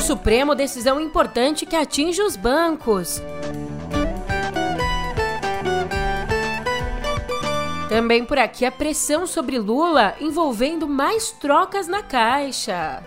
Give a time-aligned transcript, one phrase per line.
[0.00, 3.22] Supremo, decisão importante que atinge os bancos.
[7.88, 13.02] Também por aqui a pressão sobre Lula envolvendo mais trocas na Caixa.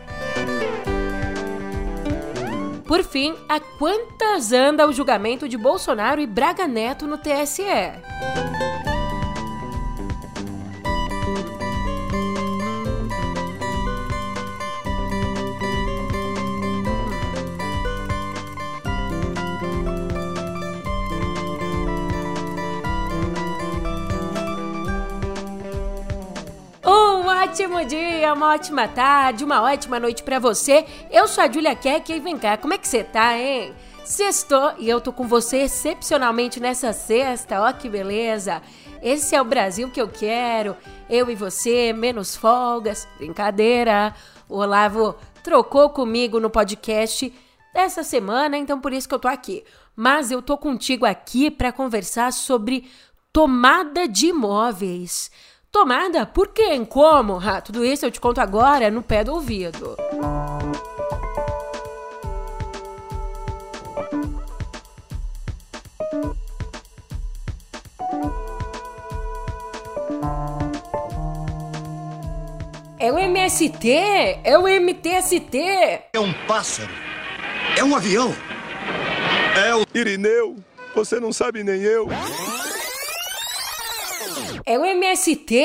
[2.85, 7.63] Por fim, a quantas anda o julgamento de Bolsonaro e Braga Neto no TSE?
[27.53, 30.87] Ótimo dia, uma ótima tarde, uma ótima noite para você.
[31.11, 33.75] Eu sou a Julia Keck e vem cá, como é que você tá, hein?
[34.03, 38.59] Sextou e eu tô com você excepcionalmente nessa sexta, ó que beleza.
[39.03, 40.75] Esse é o Brasil que eu quero.
[41.07, 44.15] Eu e você, menos folgas, brincadeira.
[44.49, 47.31] O Olavo trocou comigo no podcast
[47.71, 49.63] dessa semana, então por isso que eu tô aqui.
[49.95, 52.89] Mas eu tô contigo aqui para conversar sobre
[53.31, 55.29] tomada de imóveis.
[55.73, 56.23] Tomada?
[56.23, 56.85] Por quem?
[56.85, 57.39] Como?
[57.43, 59.97] Ah, tudo isso eu te conto agora no pé do ouvido.
[72.99, 73.89] É o MST?
[74.43, 75.57] É o MTST?
[76.13, 76.93] É um pássaro.
[77.75, 78.31] É um avião.
[79.57, 80.55] É o Irineu.
[80.93, 82.07] Você não sabe nem eu.
[84.65, 85.57] É o MST?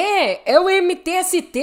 [0.44, 1.60] É o MTST?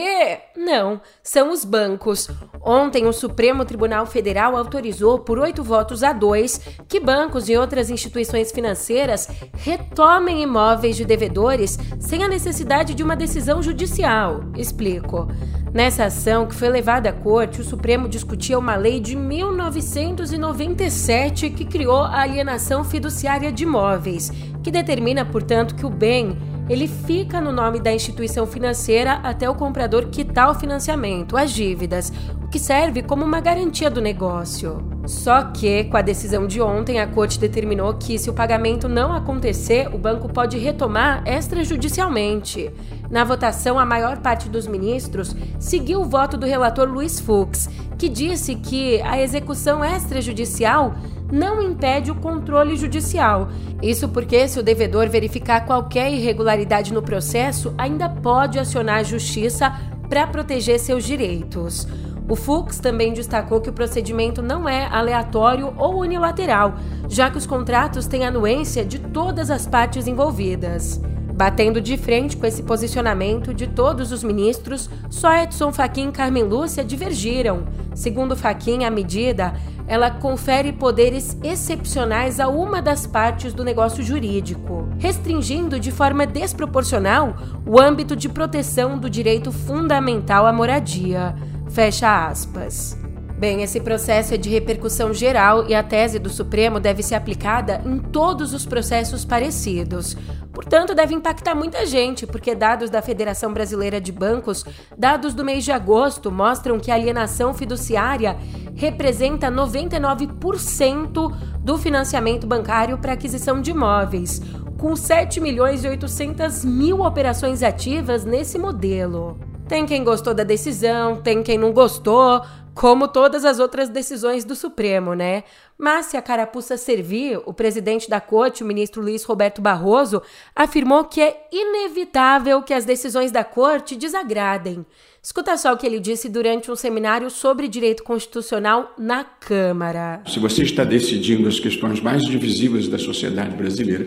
[0.55, 2.29] Não, são os bancos.
[2.63, 7.89] Ontem, o Supremo Tribunal Federal autorizou, por oito votos a dois, que bancos e outras
[7.89, 14.45] instituições financeiras retomem imóveis de devedores sem a necessidade de uma decisão judicial.
[14.55, 15.27] Explico.
[15.73, 21.65] Nessa ação que foi levada à corte, o Supremo discutia uma lei de 1997 que
[21.65, 24.31] criou a alienação fiduciária de imóveis,
[24.63, 26.37] que determina, portanto, que o bem
[26.67, 32.11] ele fica no nome da instituição financeira até o comprador quitar o financiamento, as dívidas,
[32.43, 34.83] o que serve como uma garantia do negócio.
[35.05, 39.13] Só que, com a decisão de ontem, a corte determinou que, se o pagamento não
[39.13, 42.71] acontecer, o banco pode retomar extrajudicialmente.
[43.11, 48.09] Na votação, a maior parte dos ministros seguiu o voto do relator Luiz Fux, que
[48.09, 50.95] disse que a execução extrajudicial
[51.31, 53.49] não impede o controle judicial.
[53.81, 59.73] Isso porque, se o devedor verificar qualquer irregularidade no processo, ainda pode acionar a justiça
[60.09, 61.87] para proteger seus direitos.
[62.27, 66.75] O Fux também destacou que o procedimento não é aleatório ou unilateral,
[67.07, 70.99] já que os contratos têm anuência de todas as partes envolvidas.
[71.35, 76.43] Batendo de frente com esse posicionamento de todos os ministros, só Edson Fachin e Carmen
[76.43, 77.65] Lúcia divergiram.
[77.93, 79.53] Segundo Fachin, a medida
[79.87, 87.35] ela confere poderes excepcionais a uma das partes do negócio jurídico, restringindo de forma desproporcional
[87.65, 91.35] o âmbito de proteção do direito fundamental à moradia.
[91.69, 93.04] Fecha aspas.
[93.37, 97.81] Bem, esse processo é de repercussão geral e a tese do Supremo deve ser aplicada
[97.85, 100.15] em todos os processos parecidos.
[100.53, 104.63] Portanto, deve impactar muita gente, porque dados da Federação Brasileira de Bancos,
[104.97, 108.37] dados do mês de agosto, mostram que a alienação fiduciária
[108.73, 114.41] representa 99% do financiamento bancário para aquisição de imóveis,
[114.77, 119.37] com 7 milhões e 800 mil operações ativas nesse modelo.
[119.67, 122.41] Tem quem gostou da decisão, tem quem não gostou,
[122.75, 125.43] como todas as outras decisões do Supremo, né?
[125.77, 130.21] Mas se a carapuça servir, o presidente da corte, o ministro Luiz Roberto Barroso,
[130.53, 134.85] afirmou que é inevitável que as decisões da corte desagradem.
[135.23, 140.21] Escuta só o que ele disse durante um seminário sobre direito constitucional na Câmara.
[140.27, 144.05] Se você está decidindo as questões mais divisivas da sociedade brasileira,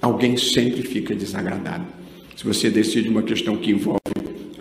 [0.00, 1.84] alguém sempre fica desagradado.
[2.36, 4.13] Se você decide uma questão que envolve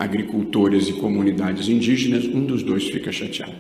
[0.04, 3.56] agricultores e comunidades indígenas, um dos dois fica chateado.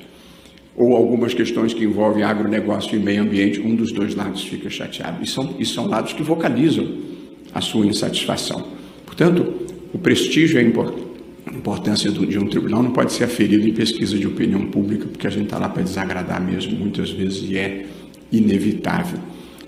[0.75, 5.23] Ou algumas questões que envolvem agronegócio e meio ambiente, um dos dois lados fica chateado.
[5.23, 6.87] E são, e são lados que vocalizam
[7.53, 8.67] a sua insatisfação.
[9.05, 9.53] Portanto,
[9.93, 14.25] o prestígio e a importância de um tribunal não pode ser aferido em pesquisa de
[14.25, 17.85] opinião pública, porque a gente está lá para desagradar mesmo, muitas vezes, e é
[18.31, 19.19] inevitável.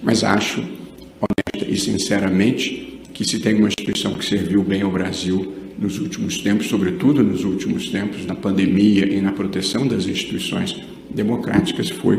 [0.01, 5.55] Mas acho, honesta e sinceramente, que se tem uma instituição que serviu bem ao Brasil,
[5.77, 11.89] nos últimos tempos, sobretudo nos últimos tempos, na pandemia e na proteção das instituições democráticas,
[11.89, 12.17] foi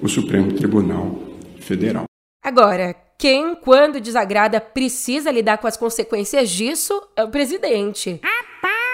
[0.00, 1.22] o Supremo Tribunal
[1.60, 2.04] Federal.
[2.42, 8.18] Agora, quem, quando desagrada, precisa lidar com as consequências disso é o presidente.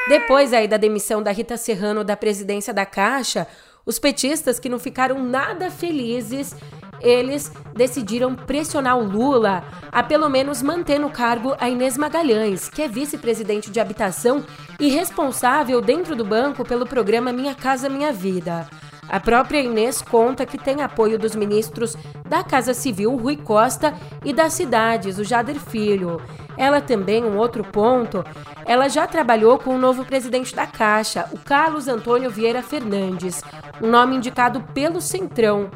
[0.09, 3.47] Depois aí da demissão da Rita Serrano da presidência da Caixa,
[3.87, 6.57] Os petistas que não ficaram nada felizes
[7.05, 9.63] eles decidiram pressionar o Lula
[9.93, 14.45] a pelo menos manter no cargo a Inês Magalhães, que é vice-presidente de habitação
[14.81, 18.67] e responsável dentro do banco pelo programa Minha Casa Minha Vida.
[19.09, 21.97] A própria Inês conta que tem apoio dos ministros
[22.27, 26.21] da Casa Civil, Rui Costa, e das cidades, o Jader Filho.
[26.57, 28.25] Ela também, um outro ponto,
[28.65, 33.43] ela já trabalhou com o novo presidente da Caixa, o Carlos Antônio Vieira Fernandes,
[33.83, 35.71] um nome indicado pelo Centrão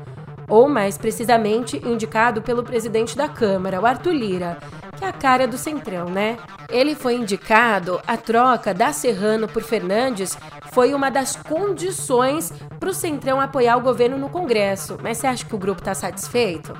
[0.48, 4.58] ou mais precisamente indicado pelo presidente da Câmara, o Arthur Lira,
[4.96, 6.38] que é a cara do Centrão, né?
[6.70, 10.36] Ele foi indicado, a troca da Serrano por Fernandes
[10.72, 14.98] foi uma das condições para o Centrão apoiar o governo no Congresso.
[15.02, 16.72] Mas você acha que o grupo está satisfeito?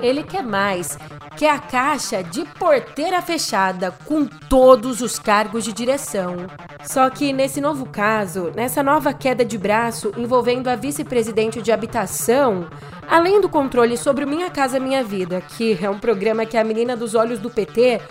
[0.00, 0.98] Ele quer mais,
[1.36, 6.36] quer a caixa de porteira fechada, com todos os cargos de direção.
[6.84, 12.68] Só que nesse novo caso, nessa nova queda de braço envolvendo a vice-presidente de habitação,
[13.10, 16.94] Além do controle sobre Minha Casa Minha Vida, que é um programa que a menina
[16.94, 18.02] dos olhos do PT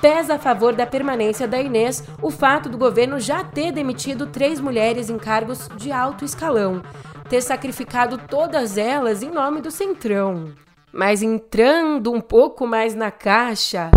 [0.00, 4.58] pesa a favor da permanência da Inês o fato do governo já ter demitido três
[4.58, 6.82] mulheres em cargos de alto escalão,
[7.28, 10.54] ter sacrificado todas elas em nome do Centrão.
[10.96, 13.90] Mas entrando um pouco mais na caixa.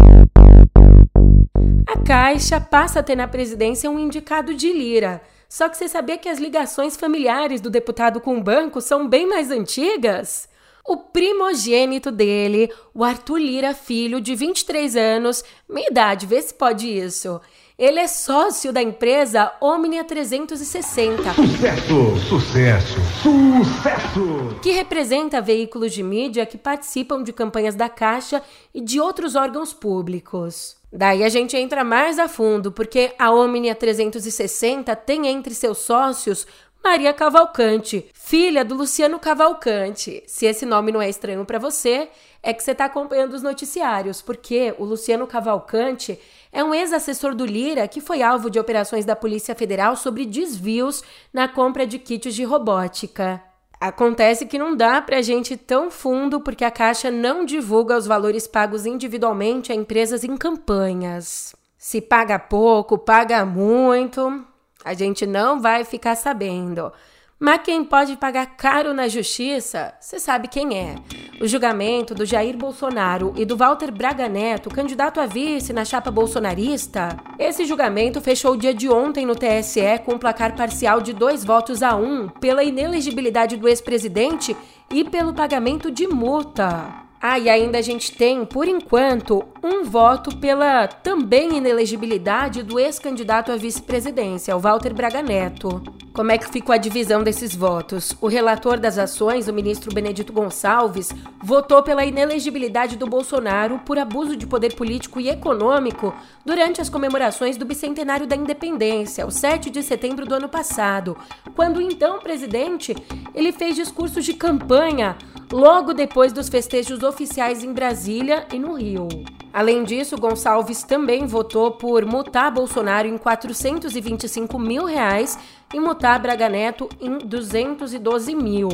[1.87, 5.21] A Caixa passa a ter na presidência um indicado de Lira.
[5.47, 9.25] Só que você sabia que as ligações familiares do deputado com o banco são bem
[9.25, 10.49] mais antigas?
[10.89, 16.87] O primogênito dele, o Arthur Lira Filho, de 23 anos, minha idade, vê se pode
[16.87, 17.39] isso.
[17.77, 21.31] Ele é sócio da empresa Omnia 360.
[21.35, 24.59] Sucesso, sucesso, sucesso!
[24.63, 28.41] Que representa veículos de mídia que participam de campanhas da Caixa
[28.73, 30.75] e de outros órgãos públicos.
[30.91, 36.47] Daí a gente entra mais a fundo, porque a Omnia 360 tem entre seus sócios
[36.83, 40.23] Maria Cavalcante, filha do Luciano Cavalcante.
[40.25, 42.09] Se esse nome não é estranho para você,
[42.41, 46.17] é que você está acompanhando os noticiários, porque o Luciano Cavalcante
[46.51, 51.03] é um ex-assessor do Lira que foi alvo de operações da Polícia Federal sobre desvios
[51.33, 53.43] na compra de kits de robótica.
[53.79, 57.97] Acontece que não dá para a gente ir tão fundo porque a Caixa não divulga
[57.97, 61.55] os valores pagos individualmente a empresas em campanhas.
[61.77, 64.45] Se paga pouco, paga muito,
[64.83, 66.91] a gente não vai ficar sabendo.
[67.39, 70.95] Mas quem pode pagar caro na justiça, você sabe quem é.
[71.39, 76.11] O julgamento do Jair Bolsonaro e do Walter Braga Neto, candidato a vice na chapa
[76.11, 77.15] bolsonarista.
[77.39, 81.45] Esse julgamento fechou o dia de ontem no TSE com um placar parcial de dois
[81.45, 84.55] votos a um pela inelegibilidade do ex-presidente
[84.91, 87.08] e pelo pagamento de multa.
[87.21, 93.51] Ah, e ainda a gente tem, por enquanto, um voto pela também inelegibilidade do ex-candidato
[93.51, 95.83] à vice-presidência, o Walter Braga Neto.
[96.13, 98.15] Como é que ficou a divisão desses votos?
[98.21, 101.13] O relator das ações, o ministro Benedito Gonçalves,
[101.43, 107.57] votou pela inelegibilidade do Bolsonaro por abuso de poder político e econômico durante as comemorações
[107.57, 111.17] do bicentenário da independência, o 7 de setembro do ano passado,
[111.53, 112.95] quando o então presidente
[113.35, 115.17] ele fez discursos de campanha
[115.51, 119.07] logo depois dos festejos oficiais em Brasília e no Rio.
[119.51, 125.37] Além disso, Gonçalves também votou por multar Bolsonaro em 425 mil reais
[125.73, 128.69] e multar Braga Neto em 212 mil.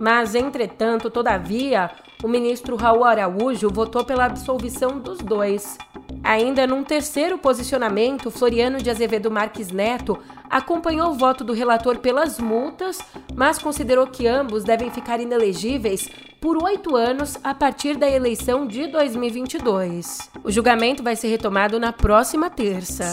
[0.00, 1.90] Mas, entretanto, todavia,
[2.22, 5.76] o ministro Raul Araújo votou pela absolvição dos dois.
[6.22, 10.18] Ainda num terceiro posicionamento, Floriano de Azevedo Marques Neto
[10.50, 12.98] acompanhou o voto do relator pelas multas,
[13.34, 16.08] mas considerou que ambos devem ficar inelegíveis
[16.40, 20.30] por oito anos a partir da eleição de 2022.
[20.44, 23.04] O julgamento vai ser retomado na próxima terça.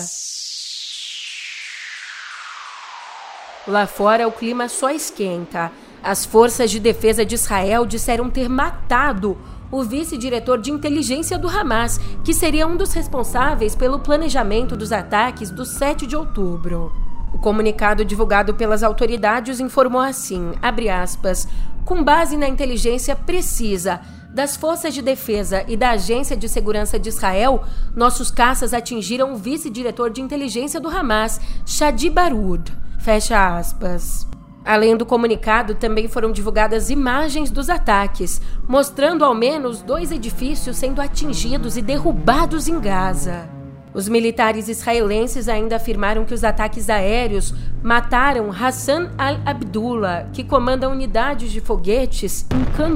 [3.68, 5.72] Lá fora, o clima só esquenta.
[6.06, 9.36] As forças de defesa de Israel disseram ter matado
[9.72, 15.50] o vice-diretor de inteligência do Hamas, que seria um dos responsáveis pelo planejamento dos ataques
[15.50, 16.94] do 7 de outubro.
[17.34, 21.48] O comunicado divulgado pelas autoridades informou assim, aspas,
[21.84, 27.10] com base na inteligência precisa das forças de defesa e da Agência de Segurança de
[27.10, 27.64] Israel,
[27.96, 32.72] nossos caças atingiram o vice-diretor de inteligência do Hamas, Shadi Barud.
[33.00, 34.35] Fecha aspas.
[34.66, 41.00] Além do comunicado, também foram divulgadas imagens dos ataques, mostrando ao menos dois edifícios sendo
[41.00, 43.48] atingidos e derrubados em Gaza.
[43.94, 47.54] Os militares israelenses ainda afirmaram que os ataques aéreos
[47.84, 52.90] mataram Hassan al-Abdullah, que comanda unidades de foguetes em Khan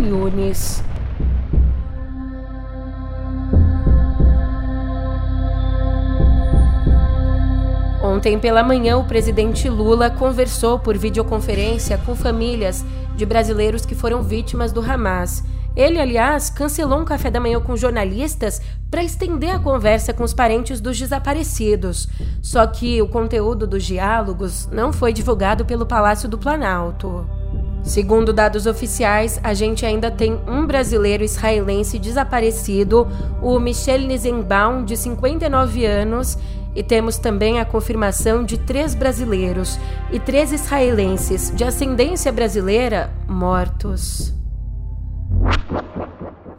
[8.19, 12.83] Ontem pela manhã, o presidente Lula conversou por videoconferência com famílias
[13.15, 15.41] de brasileiros que foram vítimas do Hamas.
[15.73, 18.61] Ele, aliás, cancelou um café da manhã com jornalistas
[18.91, 22.09] para estender a conversa com os parentes dos desaparecidos.
[22.41, 27.25] Só que o conteúdo dos diálogos não foi divulgado pelo Palácio do Planalto.
[27.83, 33.07] Segundo dados oficiais, a gente ainda tem um brasileiro israelense desaparecido,
[33.41, 36.38] o Michel Nizenbaum, de 59 anos,
[36.75, 39.79] e temos também a confirmação de três brasileiros
[40.11, 44.33] e três israelenses de ascendência brasileira mortos.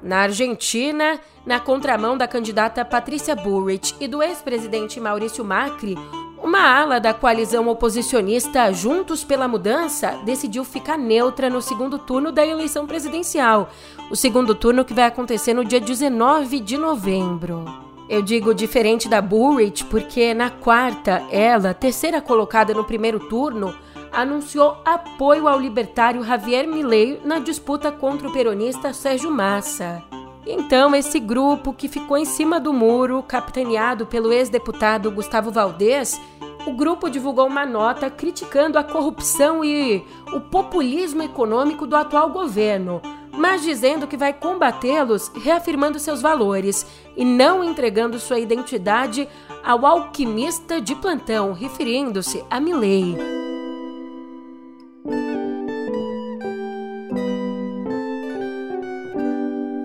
[0.02, 5.97] Na Argentina, na contramão da candidata Patrícia Bullrich e do ex-presidente Maurício Macri,
[6.43, 12.45] uma ala da coalizão oposicionista Juntos pela Mudança decidiu ficar neutra no segundo turno da
[12.45, 13.71] eleição presidencial,
[14.11, 17.89] o segundo turno que vai acontecer no dia 19 de novembro.
[18.11, 23.73] Eu digo diferente da Bullrich porque na quarta, ela, terceira colocada no primeiro turno,
[24.11, 30.02] anunciou apoio ao libertário Javier Milei na disputa contra o peronista Sérgio Massa.
[30.45, 36.21] Então, esse grupo que ficou em cima do muro, capitaneado pelo ex-deputado Gustavo Valdez,
[36.67, 43.00] o grupo divulgou uma nota criticando a corrupção e o populismo econômico do atual governo,
[43.33, 46.87] mas dizendo que vai combatê-los reafirmando seus valores
[47.21, 49.29] e não entregando sua identidade
[49.62, 53.15] ao alquimista de plantão, referindo-se a Milley.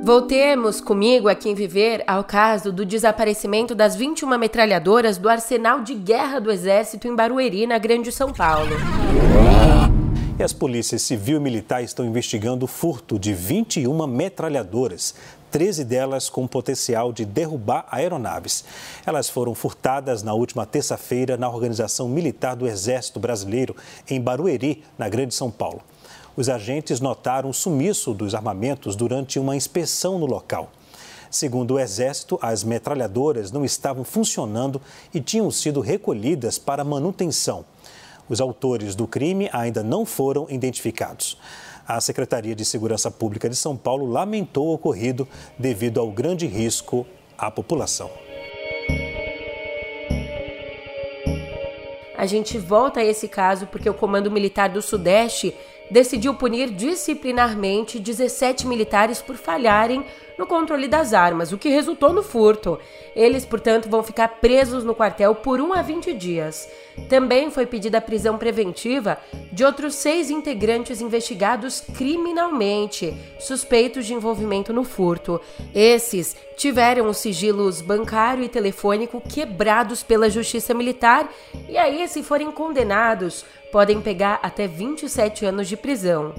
[0.02, 5.94] Voltemos comigo aqui em Viver ao caso do desaparecimento das 21 metralhadoras do arsenal de
[5.94, 8.70] guerra do Exército em Barueri, na Grande São Paulo.
[10.38, 15.16] E as polícias civil e militar estão investigando o furto de 21 metralhadoras,
[15.52, 18.64] 13 delas com potencial de derrubar aeronaves.
[19.06, 23.76] Elas foram furtadas na última terça-feira na Organização Militar do Exército Brasileiro,
[24.10, 25.82] em Barueri, na Grande São Paulo
[26.38, 30.70] os agentes notaram o sumiço dos armamentos durante uma inspeção no local.
[31.32, 34.82] Segundo o Exército, as metralhadoras não estavam funcionando
[35.14, 37.66] e tinham sido recolhidas para manutenção.
[38.28, 41.38] Os autores do crime ainda não foram identificados.
[41.88, 45.28] A Secretaria de Segurança Pública de São Paulo lamentou o ocorrido
[45.58, 47.06] devido ao grande risco
[47.38, 48.10] à população.
[52.18, 55.56] A gente volta a esse caso porque o Comando Militar do Sudeste
[55.92, 60.04] decidiu punir disciplinarmente 17 militares por falharem
[60.38, 62.80] no controle das armas, o que resultou no furto.
[63.16, 66.68] Eles, portanto, vão ficar presos no quartel por 1 a 20 dias.
[67.10, 69.18] Também foi pedida a prisão preventiva
[69.52, 75.40] de outros seis integrantes investigados criminalmente, suspeitos de envolvimento no furto.
[75.74, 81.30] Esses tiveram os sigilos bancário e telefônico quebrados pela Justiça Militar
[81.68, 86.34] e aí, se forem condenados, podem pegar até 27 anos de prisão.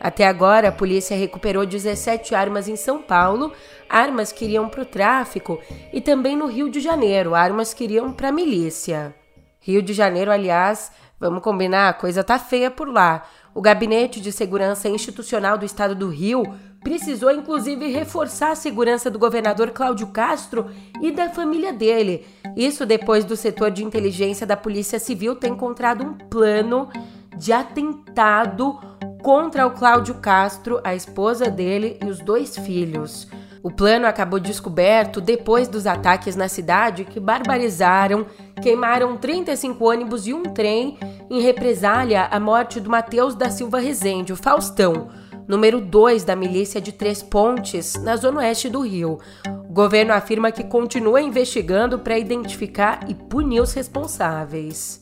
[0.00, 3.52] Até agora, a polícia recuperou 17 armas em São Paulo,
[3.86, 5.60] armas que iriam para o tráfico,
[5.92, 9.14] e também no Rio de Janeiro, armas que iriam para a milícia.
[9.60, 13.24] Rio de Janeiro, aliás, vamos combinar, a coisa tá feia por lá.
[13.54, 16.44] O Gabinete de Segurança Institucional do Estado do Rio
[16.82, 20.70] precisou inclusive reforçar a segurança do governador Cláudio Castro
[21.02, 22.26] e da família dele.
[22.56, 26.88] Isso depois do setor de inteligência da Polícia Civil ter encontrado um plano
[27.36, 28.78] de atentado
[29.22, 33.28] contra o Cláudio Castro, a esposa dele e os dois filhos.
[33.62, 38.26] O plano acabou descoberto depois dos ataques na cidade que barbarizaram,
[38.62, 40.98] queimaram 35 ônibus e um trem
[41.28, 45.08] em represália à morte do Matheus da Silva Rezende, o Faustão,
[45.46, 49.18] número 2 da milícia de Três Pontes, na zona oeste do Rio.
[49.68, 54.99] O governo afirma que continua investigando para identificar e punir os responsáveis.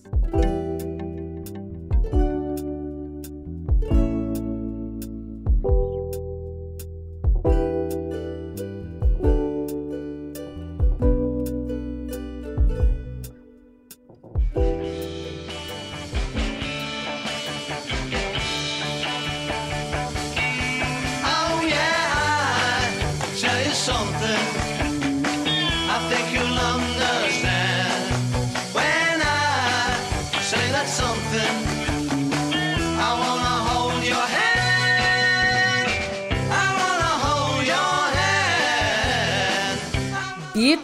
[14.55, 15.08] Bye.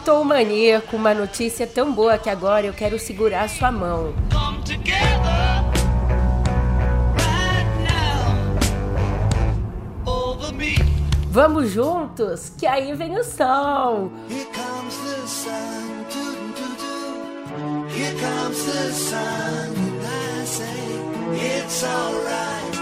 [0.05, 4.13] Beatle com uma notícia tão boa que agora eu quero segurar sua mão.
[11.31, 14.13] Vamos juntos, que aí vem o sol.
[14.29, 16.05] Here comes the sun.
[17.89, 20.65] Here comes the sun, and I say
[21.33, 22.74] it's alright.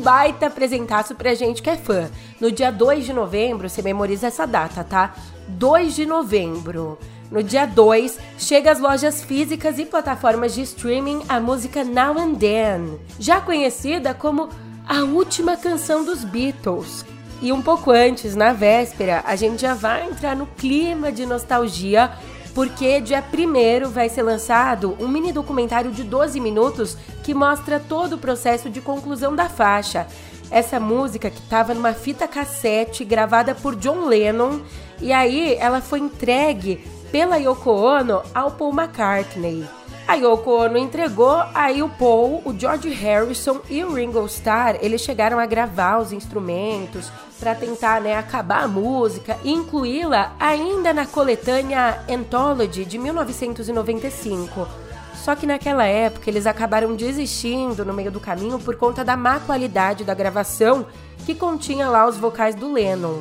[0.00, 2.10] Baita apresentaço pra gente que é fã.
[2.40, 5.14] No dia 2 de novembro, você memoriza essa data, tá?
[5.48, 6.98] 2 de novembro.
[7.30, 12.34] No dia 2, chega às lojas físicas e plataformas de streaming a música Now and
[12.34, 14.48] Then, já conhecida como
[14.88, 17.04] a última canção dos Beatles.
[17.40, 22.10] E um pouco antes, na véspera, a gente já vai entrar no clima de nostalgia,
[22.54, 28.14] porque dia 1 vai ser lançado um mini documentário de 12 minutos que mostra todo
[28.14, 30.06] o processo de conclusão da faixa.
[30.50, 34.60] Essa música que estava numa fita cassete gravada por John Lennon,
[35.00, 39.79] e aí ela foi entregue pela Yoko Ono ao Paul McCartney.
[40.10, 45.02] A Yoko Ono entregou, aí o Paul, o George Harrison e o Ringo Starr, eles
[45.02, 51.06] chegaram a gravar os instrumentos para tentar né, acabar a música e incluí-la ainda na
[51.06, 54.66] coletânea Anthology de 1995.
[55.14, 59.38] Só que naquela época eles acabaram desistindo no meio do caminho por conta da má
[59.38, 60.86] qualidade da gravação
[61.24, 63.20] que continha lá os vocais do Lennon.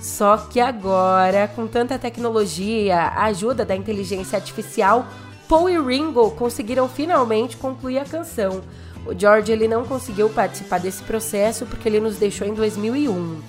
[0.00, 5.06] Só que agora, com tanta tecnologia, a ajuda da inteligência artificial,
[5.50, 8.62] Paul e Ringo conseguiram finalmente concluir a canção.
[9.04, 13.40] O George ele não conseguiu participar desse processo porque ele nos deixou em 2001.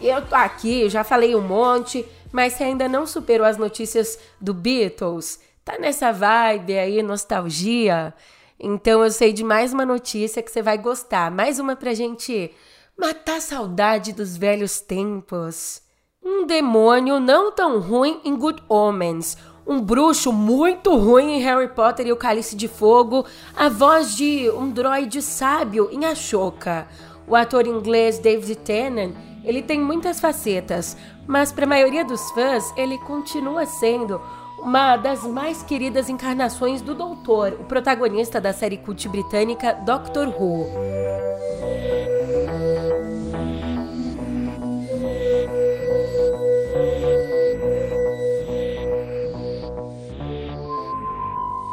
[0.00, 4.54] Eu tô aqui, já falei um monte, mas você ainda não superou as notícias do
[4.54, 8.14] Beatles, tá nessa vibe aí, nostalgia?
[8.58, 11.30] Então eu sei de mais uma notícia que você vai gostar.
[11.30, 12.52] Mais uma pra gente
[12.98, 15.82] matar a saudade dos velhos tempos.
[16.24, 19.36] Um demônio não tão ruim em Good Omens.
[19.66, 23.26] Um bruxo muito ruim em Harry Potter e o Cálice de Fogo.
[23.54, 26.88] A voz de um droide sábio em Ashoka.
[27.28, 32.72] O ator inglês David Tennant ele tem muitas facetas, mas para a maioria dos fãs,
[32.76, 34.20] ele continua sendo
[34.58, 40.66] uma das mais queridas encarnações do Doutor, o protagonista da série cult britânica Doctor Who.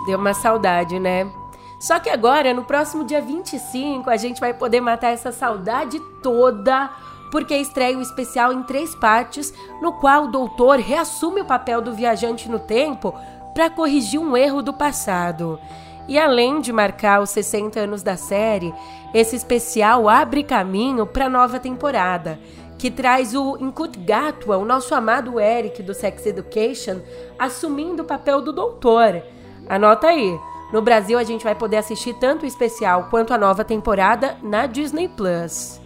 [0.06, 1.32] Deu uma saudade, né?
[1.80, 6.90] Só que agora, no próximo dia 25, a gente vai poder matar essa saudade toda
[7.34, 11.92] porque estreia o especial em três partes, no qual o doutor reassume o papel do
[11.92, 13.12] viajante no tempo
[13.56, 15.60] para corrigir um erro do passado.
[16.08, 18.72] E além de marcar os 60 anos da série,
[19.16, 22.40] esse especial abre caminho para a nova temporada,
[22.78, 27.00] que traz o Inkut Gatwa, o nosso amado Eric do Sex Education,
[27.40, 29.24] assumindo o papel do doutor.
[29.68, 30.40] Anota aí.
[30.72, 34.66] No Brasil a gente vai poder assistir tanto o especial quanto a nova temporada na
[34.66, 35.80] Disney Plus.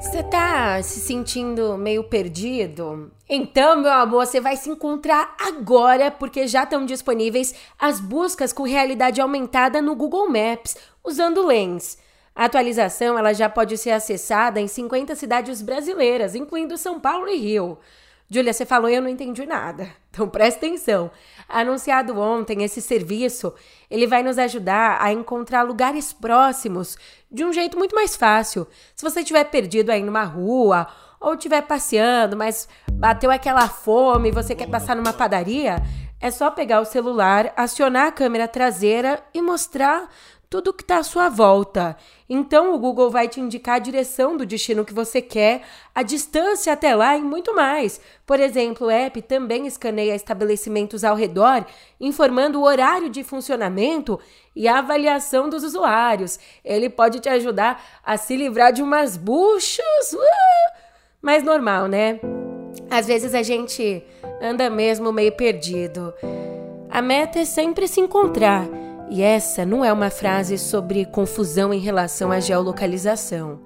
[0.00, 3.10] Você tá se sentindo meio perdido?
[3.28, 8.62] Então, meu amor, você vai se encontrar agora porque já estão disponíveis as buscas com
[8.62, 11.98] realidade aumentada no Google Maps usando Lens.
[12.36, 17.36] A atualização ela já pode ser acessada em 50 cidades brasileiras, incluindo São Paulo e
[17.36, 17.78] Rio.
[18.28, 19.88] Júlia, você falou e eu não entendi nada.
[20.16, 21.10] Então presta atenção.
[21.46, 23.52] Anunciado ontem, esse serviço,
[23.90, 26.96] ele vai nos ajudar a encontrar lugares próximos
[27.30, 28.66] de um jeito muito mais fácil.
[28.94, 30.86] Se você estiver perdido aí numa rua
[31.20, 35.82] ou estiver passeando, mas bateu aquela fome e você quer passar numa padaria,
[36.18, 40.08] é só pegar o celular, acionar a câmera traseira e mostrar
[40.48, 41.96] tudo que está à sua volta.
[42.28, 45.62] Então o Google vai te indicar a direção do destino que você quer,
[45.94, 48.00] a distância até lá e muito mais.
[48.26, 51.64] Por exemplo, o app também escaneia estabelecimentos ao redor,
[52.00, 54.18] informando o horário de funcionamento
[54.54, 56.38] e a avaliação dos usuários.
[56.64, 60.12] Ele pode te ajudar a se livrar de umas buchas.
[60.12, 60.76] Uh,
[61.20, 62.20] mais normal, né?
[62.88, 64.02] Às vezes a gente
[64.40, 66.14] anda mesmo meio perdido.
[66.88, 68.64] A meta é sempre se encontrar.
[69.08, 73.60] E essa não é uma frase sobre confusão em relação à geolocalização.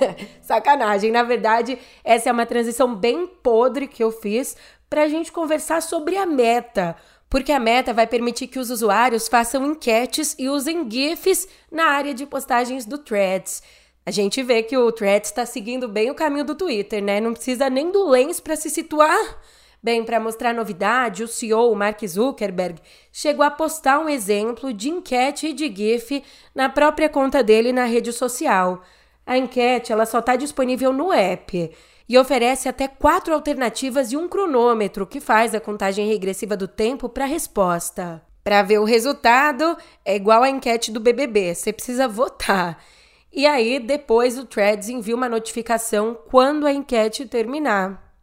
[0.42, 4.56] Sacanagem, na verdade, essa é uma transição bem podre que eu fiz
[4.90, 6.96] para a gente conversar sobre a meta.
[7.30, 12.14] Porque a meta vai permitir que os usuários façam enquetes e usem GIFs na área
[12.14, 13.62] de postagens do Threads.
[14.06, 17.20] A gente vê que o Threads está seguindo bem o caminho do Twitter, né?
[17.20, 19.38] Não precisa nem do Lens para se situar.
[19.84, 22.80] Bem, para mostrar novidade, o CEO Mark Zuckerberg
[23.12, 28.10] chegou a postar um exemplo de enquete de GIF na própria conta dele na rede
[28.10, 28.80] social.
[29.26, 31.70] A enquete ela só está disponível no app
[32.08, 37.06] e oferece até quatro alternativas e um cronômetro que faz a contagem regressiva do tempo
[37.06, 38.22] para a resposta.
[38.42, 42.82] Para ver o resultado, é igual a enquete do BBB, você precisa votar.
[43.30, 48.13] E aí, depois o Threads envia uma notificação quando a enquete terminar.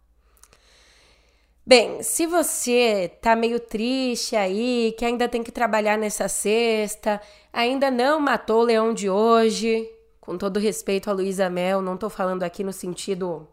[1.71, 7.21] Bem, se você tá meio triste aí, que ainda tem que trabalhar nessa sexta,
[7.53, 12.09] ainda não matou o leão de hoje, com todo respeito a Luísa Mel, não tô
[12.09, 13.47] falando aqui no sentido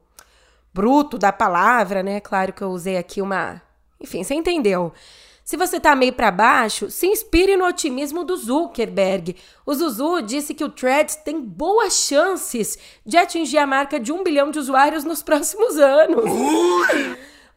[0.74, 2.18] bruto da palavra, né?
[2.18, 3.62] Claro que eu usei aqui uma.
[4.00, 4.92] Enfim, você entendeu.
[5.44, 9.37] Se você tá meio para baixo, se inspire no otimismo do Zuckerberg.
[9.64, 12.76] O Zuzu disse que o Threads tem boas chances
[13.07, 16.24] de atingir a marca de um bilhão de usuários nos próximos anos.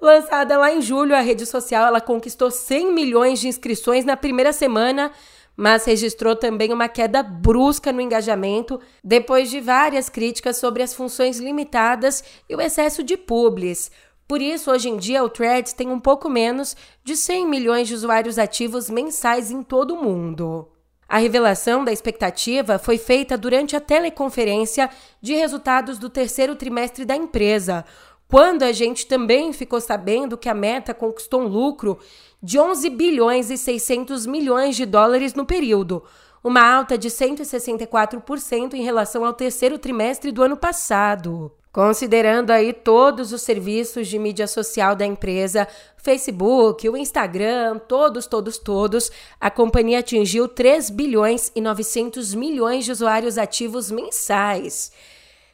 [0.02, 4.52] Lançada lá em julho, a rede social ela conquistou 100 milhões de inscrições na primeira
[4.52, 5.12] semana,
[5.56, 11.38] mas registrou também uma queda brusca no engajamento depois de várias críticas sobre as funções
[11.38, 13.92] limitadas e o excesso de publis.
[14.28, 17.94] Por isso, hoje em dia, o Threads tem um pouco menos de 100 milhões de
[17.94, 20.68] usuários ativos mensais em todo o mundo.
[21.08, 24.90] A revelação da expectativa foi feita durante a teleconferência
[25.22, 27.84] de resultados do terceiro trimestre da empresa,
[28.32, 32.00] quando a gente também ficou sabendo que a Meta conquistou um lucro
[32.42, 36.02] de 11 bilhões e 600 milhões de dólares no período,
[36.42, 41.52] uma alta de 164% em relação ao terceiro trimestre do ano passado.
[41.74, 45.68] Considerando aí todos os serviços de mídia social da empresa,
[45.98, 52.94] Facebook, o Instagram, todos, todos, todos, a companhia atingiu 3 bilhões e 900 milhões de
[52.94, 54.94] usuários ativos mensais.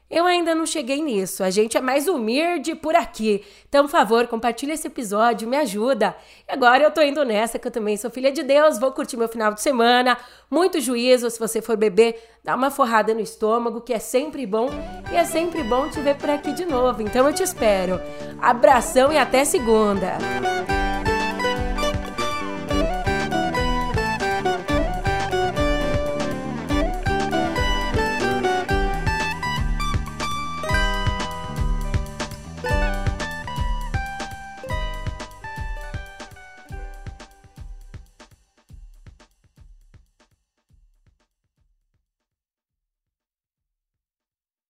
[0.09, 3.43] Eu ainda não cheguei nisso, a gente é mais humilde por aqui.
[3.67, 6.15] Então, por favor, compartilhe esse episódio, me ajuda.
[6.47, 9.17] E agora eu tô indo nessa, que eu também sou filha de Deus, vou curtir
[9.17, 10.17] meu final de semana.
[10.49, 14.69] Muito juízo, se você for beber, dá uma forrada no estômago, que é sempre bom.
[15.11, 17.01] E é sempre bom te ver por aqui de novo.
[17.01, 17.99] Então eu te espero.
[18.41, 20.17] Abração e até segunda!